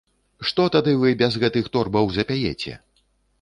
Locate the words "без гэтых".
1.19-1.69